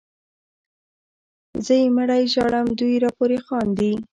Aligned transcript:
زه 1.65 1.73
یې 1.81 1.87
مړی 1.95 2.23
ژاړم 2.33 2.67
دوی 2.79 2.95
راپورې 3.05 3.39
خاندي 3.45 3.93